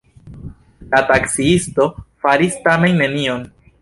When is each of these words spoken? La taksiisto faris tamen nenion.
La 0.93 1.01
taksiisto 1.11 1.87
faris 2.25 2.57
tamen 2.65 2.99
nenion. 3.03 3.45